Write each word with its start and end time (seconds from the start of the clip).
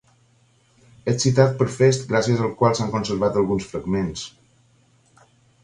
És 1.11 1.19
citat 1.23 1.53
per 1.59 1.67
Fest 1.75 2.07
gràcies 2.13 2.41
al 2.47 2.55
qual 2.63 2.75
s'han 2.79 2.91
conservat 2.97 3.39
alguns 3.43 3.71
fragments. 3.75 4.27